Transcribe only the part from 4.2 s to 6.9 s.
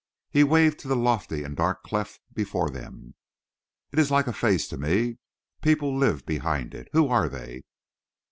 a face to me. People live behind it.